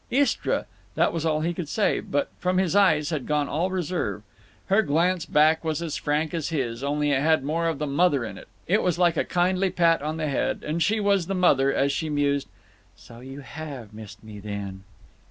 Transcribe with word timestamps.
"Istra—" 0.09 0.65
That 0.95 1.13
was 1.13 1.27
all 1.27 1.41
he 1.41 1.53
could 1.53 1.69
say, 1.69 1.99
but 1.99 2.31
from 2.39 2.57
his 2.57 2.75
eyes 2.75 3.11
had 3.11 3.27
gone 3.27 3.47
all 3.47 3.69
reserve. 3.69 4.23
Her 4.65 4.81
glance 4.81 5.27
back 5.27 5.63
was 5.63 5.79
as 5.83 5.95
frank 5.95 6.33
as 6.33 6.49
his—only 6.49 7.11
it 7.11 7.21
had 7.21 7.43
more 7.43 7.67
of 7.67 7.77
the 7.77 7.85
mother 7.85 8.25
in 8.25 8.35
it; 8.39 8.47
it 8.65 8.81
was 8.81 8.97
like 8.97 9.15
a 9.15 9.23
kindly 9.23 9.69
pat 9.69 10.01
on 10.01 10.17
the 10.17 10.27
head; 10.27 10.63
and 10.65 10.81
she 10.81 10.99
was 10.99 11.27
the 11.27 11.35
mother 11.35 11.71
as 11.71 11.91
she 11.91 12.09
mused: 12.09 12.47
"So 12.95 13.19
you 13.19 13.41
have 13.41 13.93
missed 13.93 14.23
me, 14.23 14.39
then?" 14.39 14.85